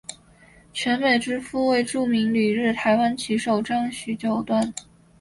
[0.73, 4.73] 泉美之夫为著名旅日台湾棋手张栩九段。